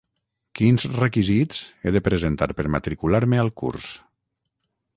[0.59, 3.95] Quins requisits he de presentar per matricular-me al curs?